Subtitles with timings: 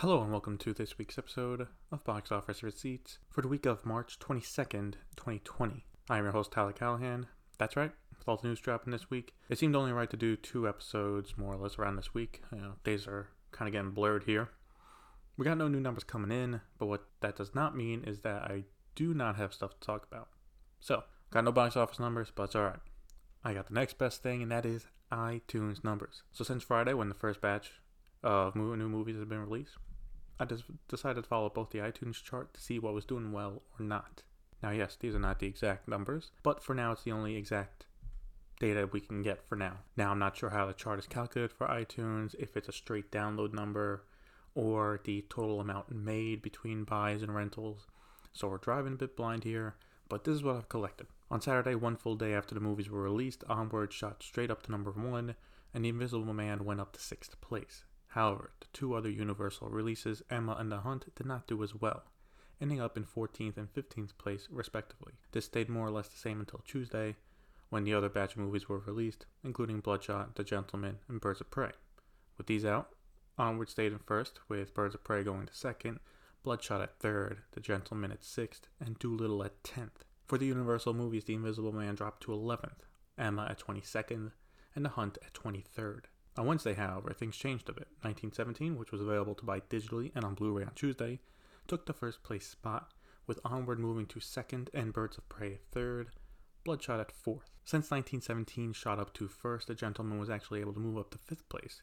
[0.00, 3.86] Hello and welcome to this week's episode of Box Office Receipts for the week of
[3.86, 5.86] March 22nd, 2020.
[6.10, 7.28] I am your host, Tyler Callahan.
[7.56, 10.36] That's right, with all the news dropping this week, it seemed only right to do
[10.36, 12.42] two episodes more or less around this week.
[12.52, 14.50] You know, days are kind of getting blurred here.
[15.38, 18.42] We got no new numbers coming in, but what that does not mean is that
[18.42, 18.64] I
[18.96, 20.28] do not have stuff to talk about.
[20.78, 22.80] So, got no box office numbers, but it's alright.
[23.42, 26.22] I got the next best thing, and that is iTunes numbers.
[26.32, 27.72] So, since Friday, when the first batch
[28.22, 29.78] of new movies have been released,
[30.38, 33.62] I just decided to follow both the iTunes chart to see what was doing well
[33.78, 34.22] or not.
[34.62, 37.86] Now, yes, these are not the exact numbers, but for now, it's the only exact
[38.58, 39.78] data we can get for now.
[39.96, 43.10] Now, I'm not sure how the chart is calculated for iTunes, if it's a straight
[43.10, 44.04] download number
[44.54, 47.86] or the total amount made between buys and rentals.
[48.32, 49.76] So we're driving a bit blind here,
[50.08, 51.06] but this is what I've collected.
[51.30, 54.70] On Saturday, one full day after the movies were released, Onward shot straight up to
[54.70, 55.34] number one,
[55.74, 57.84] and The Invisible Man went up to sixth place.
[58.16, 62.04] However, the two other Universal releases, Emma and The Hunt, did not do as well,
[62.62, 65.12] ending up in 14th and 15th place respectively.
[65.32, 67.16] This stayed more or less the same until Tuesday,
[67.68, 71.50] when the other batch of movies were released, including Bloodshot, The Gentlemen, and Birds of
[71.50, 71.72] Prey.
[72.38, 72.94] With these out,
[73.36, 76.00] Onward stayed in first, with Birds of Prey going to second,
[76.42, 80.06] Bloodshot at third, The Gentlemen at sixth, and Dolittle at tenth.
[80.24, 82.86] For the Universal movies, The Invisible Man dropped to 11th,
[83.18, 84.32] Emma at 22nd,
[84.74, 86.04] and The Hunt at 23rd.
[86.38, 87.88] On Wednesday, however, things changed a bit.
[88.02, 91.18] 1917, which was available to buy digitally and on Blu ray on Tuesday,
[91.66, 92.92] took the first place spot,
[93.26, 96.10] with Onward moving to second and Birds of Prey third,
[96.62, 97.50] Bloodshot at fourth.
[97.64, 101.18] Since 1917 shot up to first, The Gentlemen was actually able to move up to
[101.18, 101.82] fifth place.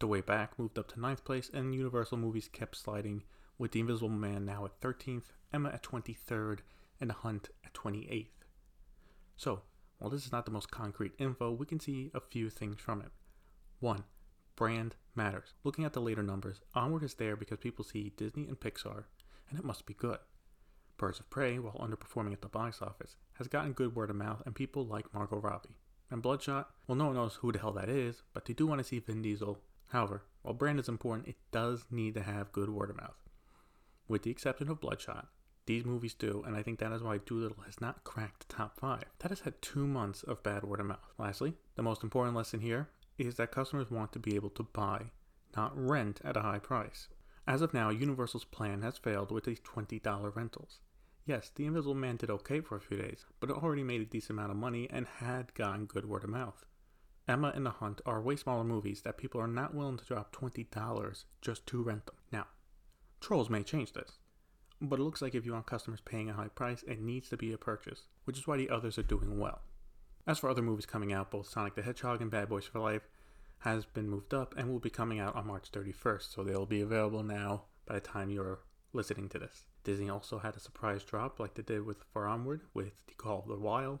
[0.00, 3.22] The Way Back moved up to ninth place, and Universal movies kept sliding,
[3.56, 6.58] with The Invisible Man now at 13th, Emma at 23rd,
[7.00, 8.26] and The Hunt at 28th.
[9.36, 9.62] So,
[9.98, 13.00] while this is not the most concrete info, we can see a few things from
[13.00, 13.12] it.
[13.82, 14.04] 1.
[14.54, 15.54] Brand matters.
[15.64, 19.04] Looking at the later numbers, Onward is there because people see Disney and Pixar,
[19.50, 20.18] and it must be good.
[20.96, 24.40] Birds of Prey, while underperforming at the box office, has gotten good word of mouth
[24.46, 25.76] and people like Margot Robbie.
[26.12, 28.78] And Bloodshot, well, no one knows who the hell that is, but they do want
[28.78, 29.58] to see Vin Diesel.
[29.88, 33.20] However, while brand is important, it does need to have good word of mouth.
[34.06, 35.26] With the exception of Bloodshot,
[35.66, 38.78] these movies do, and I think that is why Dolittle has not cracked the top
[38.78, 39.06] five.
[39.18, 41.12] That has had two months of bad word of mouth.
[41.18, 45.10] Lastly, the most important lesson here is that customers want to be able to buy,
[45.56, 47.08] not rent at a high price.
[47.46, 50.78] As of now, Universal's plan has failed with these $20 rentals.
[51.24, 54.04] Yes, The Invisible Man did okay for a few days, but it already made a
[54.04, 56.64] decent amount of money and had gotten good word of mouth.
[57.28, 60.34] Emma and The Hunt are way smaller movies that people are not willing to drop
[60.34, 62.16] $20 just to rent them.
[62.32, 62.46] Now,
[63.20, 64.18] Trolls may change this,
[64.80, 67.36] but it looks like if you want customers paying a high price, it needs to
[67.36, 69.62] be a purchase, which is why the others are doing well.
[70.24, 73.08] As for other movies coming out, both Sonic the Hedgehog and Bad Boys for Life
[73.58, 76.80] has been moved up and will be coming out on March 31st, so they'll be
[76.80, 78.60] available now by the time you're
[78.92, 79.66] listening to this.
[79.82, 83.40] Disney also had a surprise drop like they did with For Onward with The Call
[83.40, 83.98] of the Wild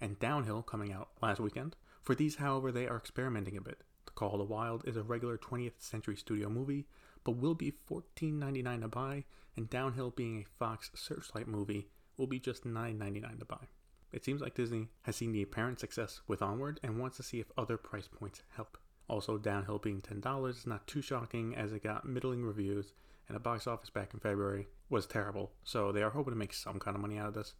[0.00, 1.76] and Downhill coming out last weekend.
[2.02, 3.82] For these, however, they are experimenting a bit.
[4.06, 6.88] The Call of the Wild is a regular 20th Century Studio movie,
[7.22, 9.24] but will be $14.99 to buy,
[9.56, 13.68] and Downhill being a Fox Searchlight movie will be just $9.99 to buy.
[14.12, 17.40] It seems like Disney has seen the apparent success with Onward and wants to see
[17.40, 18.76] if other price points help.
[19.08, 22.92] Also, Downhill being $10 is not too shocking as it got middling reviews
[23.30, 26.52] and the box office back in February was terrible, so they are hoping to make
[26.52, 27.54] some kind of money out of this.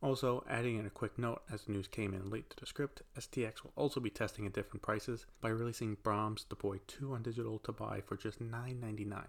[0.00, 3.02] Also, adding in a quick note as the news came in late to the script,
[3.18, 7.22] STX will also be testing at different prices by releasing Brahms The Boy 2 on
[7.22, 9.24] digital to buy for just $9.99.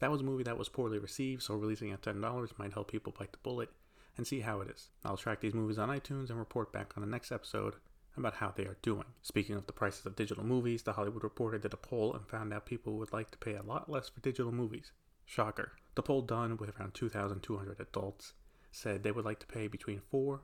[0.00, 3.14] That was a movie that was poorly received, so releasing at $10 might help people
[3.16, 3.70] bite the bullet
[4.16, 4.90] and see how it is.
[5.04, 7.74] I'll track these movies on iTunes and report back on the next episode
[8.16, 9.04] about how they are doing.
[9.22, 12.52] Speaking of the prices of digital movies, The Hollywood Reporter did a poll and found
[12.52, 14.92] out people would like to pay a lot less for digital movies.
[15.24, 15.72] Shocker.
[15.94, 18.32] The poll done with around 2,200 adults
[18.70, 20.40] said they would like to pay between 4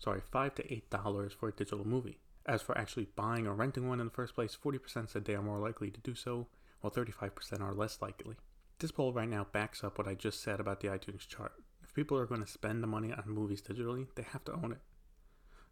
[0.00, 2.18] sorry, 5 to 8 dollars for a digital movie.
[2.46, 5.42] As for actually buying or renting one in the first place, 40% said they are
[5.42, 6.48] more likely to do so,
[6.80, 8.36] while 35% are less likely.
[8.78, 11.52] This poll right now backs up what I just said about the iTunes chart.
[11.90, 14.70] If people are going to spend the money on movies digitally, they have to own
[14.70, 14.78] it.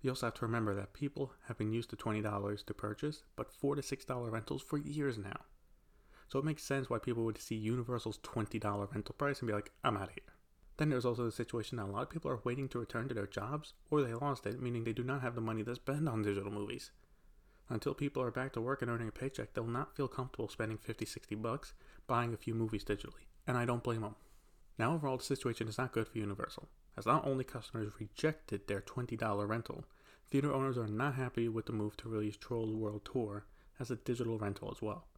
[0.02, 3.52] You also have to remember that people have been used to $20 to purchase, but
[3.52, 5.42] 4 to $6 rentals for years now.
[6.26, 9.70] So it makes sense why people would see Universal's $20 rental price and be like,
[9.84, 10.34] I'm out of here.
[10.76, 13.14] Then there's also the situation that a lot of people are waiting to return to
[13.14, 16.08] their jobs, or they lost it, meaning they do not have the money to spend
[16.08, 16.90] on digital movies.
[17.68, 20.78] Until people are back to work and earning a paycheck, they'll not feel comfortable spending
[20.78, 21.74] 50, 60 bucks
[22.08, 23.28] buying a few movies digitally.
[23.46, 24.16] And I don't blame them.
[24.78, 28.80] Now, overall, the situation is not good for Universal, as not only customers rejected their
[28.80, 29.84] $20 rental,
[30.30, 33.44] theater owners are not happy with the move to release Trolls World Tour
[33.80, 35.08] as a digital rental as well.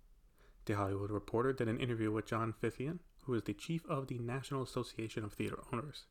[0.65, 4.19] The Hollywood Reporter did an interview with John Fithian, who is the chief of the
[4.19, 6.05] National Association of Theater Owners.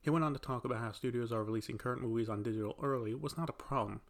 [0.00, 3.14] He went on to talk about how studios are releasing current movies on digital early
[3.14, 4.00] was not a problem,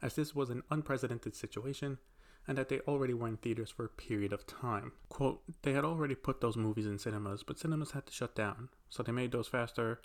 [0.00, 1.98] as this was an unprecedented situation
[2.48, 4.92] and that they already were in theaters for a period of time.
[5.08, 8.68] Quote, they had already put those movies in cinemas, but cinemas had to shut down,
[8.88, 10.00] so they made those faster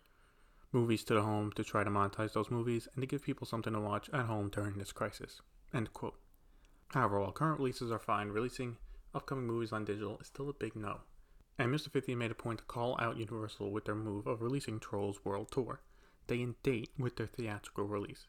[0.71, 3.73] movies to the home to try to monetize those movies and to give people something
[3.73, 5.41] to watch at home during this crisis.
[5.73, 6.19] End quote.
[6.89, 8.77] However, while current releases are fine, releasing
[9.13, 11.01] upcoming movies on digital is still a big no.
[11.59, 11.89] And Mr.
[11.89, 15.51] Fithian made a point to call out Universal with their move of releasing Trolls World
[15.51, 15.81] Tour,
[16.27, 18.27] day and date with their theatrical release.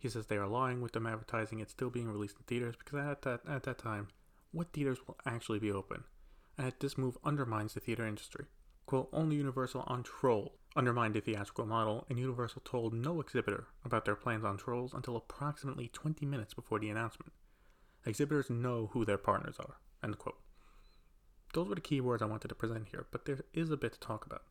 [0.00, 2.98] He says they are lying with them advertising it still being released in theaters because
[2.98, 4.08] at that at that time,
[4.50, 6.04] what theaters will actually be open?
[6.56, 8.46] And that this move undermines the theater industry.
[8.86, 14.04] Quote, only Universal on Troll undermined the theatrical model, and Universal told no exhibitor about
[14.06, 17.32] their plans on Trolls until approximately 20 minutes before the announcement.
[18.06, 19.76] Exhibitors know who their partners are.
[20.02, 20.40] End quote.
[21.52, 23.92] Those were the key words I wanted to present here, but there is a bit
[23.92, 24.44] to talk about.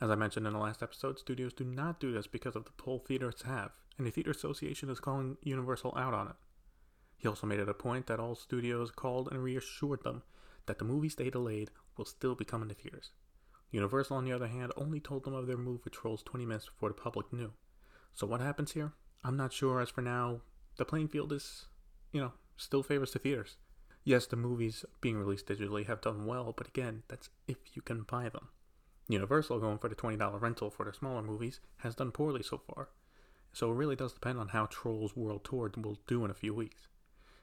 [0.00, 2.72] As I mentioned in the last episode, studios do not do this because of the
[2.72, 6.34] pull theaters have, and the Theater Association is calling Universal out on it.
[7.16, 10.22] He also made it a point that all studios called and reassured them
[10.66, 13.12] that the movies they delayed will still be coming to theaters.
[13.70, 16.66] Universal, on the other hand, only told them of their move with Trolls 20 minutes
[16.66, 17.52] before the public knew.
[18.12, 18.92] So what happens here?
[19.24, 19.80] I'm not sure.
[19.80, 20.42] As for now,
[20.76, 21.66] the playing field is,
[22.12, 23.56] you know, still favors the theaters.
[24.04, 28.02] Yes, the movies being released digitally have done well, but again, that's if you can
[28.02, 28.48] buy them.
[29.08, 32.88] Universal, going for the $20 rental for the smaller movies, has done poorly so far.
[33.52, 36.54] So it really does depend on how Trolls World Tour will do in a few
[36.54, 36.88] weeks.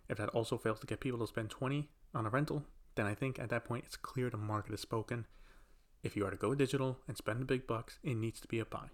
[0.10, 2.64] If that also fails to get people to spend 20 on a rental,
[2.96, 5.26] then I think at that point it's clear the market has spoken.
[6.04, 8.60] If you are to go digital and spend the big bucks, it needs to be
[8.60, 8.90] a buy.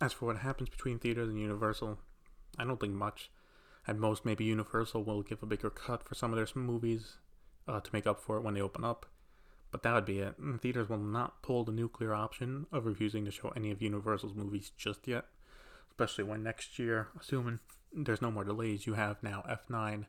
[0.00, 1.98] As for what happens between theaters and Universal,
[2.58, 3.30] I don't think much.
[3.86, 7.16] At most, maybe Universal will give a bigger cut for some of their movies
[7.68, 9.06] uh, to make up for it when they open up.
[9.70, 10.34] But that would be it.
[10.60, 14.72] Theaters will not pull the nuclear option of refusing to show any of Universal's movies
[14.76, 15.26] just yet,
[15.90, 17.60] especially when next year, assuming
[17.92, 20.06] there's no more delays, you have now F9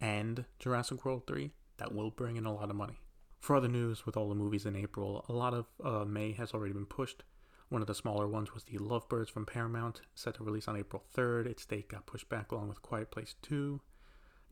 [0.00, 2.98] and Jurassic World 3 that will bring in a lot of money.
[3.40, 6.52] For other news, with all the movies in April, a lot of uh, May has
[6.52, 7.24] already been pushed.
[7.68, 11.02] One of the smaller ones was The Lovebirds from Paramount, set to release on April
[11.14, 11.46] 3rd.
[11.46, 13.80] Its date got pushed back along with Quiet Place 2.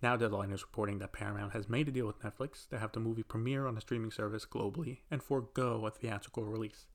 [0.02, 2.98] Now Deadline is reporting that Paramount has made a deal with Netflix to have the
[2.98, 6.86] movie premiere on a streaming service globally and forego a theatrical release.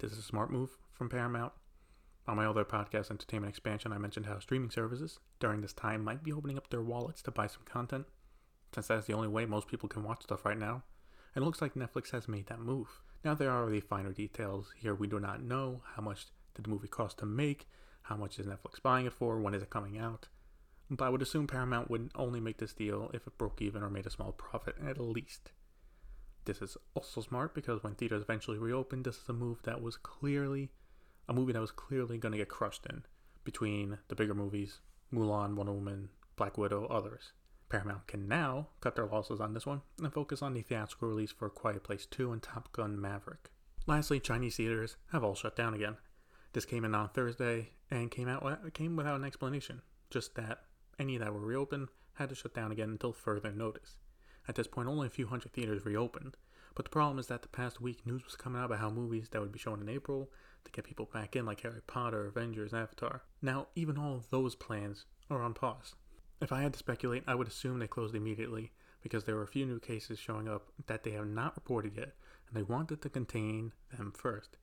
[0.00, 1.52] This is a smart move from Paramount.
[2.26, 6.24] On my other podcast, Entertainment Expansion, I mentioned how streaming services during this time might
[6.24, 8.06] be opening up their wallets to buy some content,
[8.74, 10.82] since that's the only way most people can watch stuff right now.
[11.36, 12.88] And it looks like Netflix has made that move.
[13.24, 14.96] Now there are the finer details here.
[14.96, 17.68] We do not know how much did the movie cost to make,
[18.02, 20.26] how much is Netflix buying it for, when is it coming out.
[20.90, 23.90] But I would assume Paramount would only make this deal if it broke even or
[23.90, 25.52] made a small profit at least.
[26.44, 29.96] This is also smart because when theaters eventually reopened, this is a move that was
[29.96, 30.70] clearly
[31.28, 33.04] a movie that was clearly going to get crushed in
[33.44, 34.80] between the bigger movies,
[35.12, 37.32] Mulan, Wonder Woman, Black Widow, others.
[37.68, 41.32] Paramount can now cut their losses on this one and focus on the theatrical release
[41.32, 43.50] for Quiet Place 2 and Top Gun Maverick.
[43.86, 45.96] Lastly, Chinese theaters have all shut down again.
[46.52, 49.80] This came in on Thursday and came out came without an explanation,
[50.10, 50.64] just that
[51.02, 53.96] any that were reopened had to shut down again until further notice.
[54.46, 56.36] At this point, only a few hundred theaters reopened,
[56.76, 59.28] but the problem is that the past week news was coming out about how movies
[59.30, 60.30] that would be shown in April
[60.64, 63.22] to get people back in, like Harry Potter, Avengers, Avatar.
[63.40, 65.96] Now, even all those plans are on pause.
[66.40, 68.70] If I had to speculate, I would assume they closed immediately
[69.02, 72.14] because there were a few new cases showing up that they have not reported yet,
[72.46, 74.56] and they wanted to contain them first.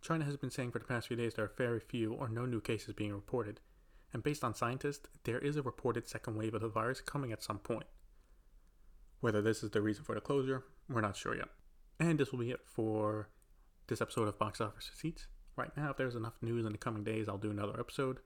[0.00, 2.46] China has been saying for the past few days there are very few or no
[2.46, 3.60] new cases being reported,
[4.12, 7.42] and based on scientists, there is a reported second wave of the virus coming at
[7.42, 7.86] some point.
[9.20, 11.48] Whether this is the reason for the closure, we're not sure yet.
[12.00, 13.28] And this will be it for
[13.86, 15.26] this episode of Box Office Receipts.
[15.56, 18.18] Right now, if there's enough news in the coming days, I'll do another episode.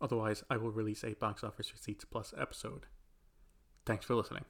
[0.00, 2.86] Otherwise, I will release a Box Office Receipts Plus episode.
[3.84, 4.44] Thanks for listening.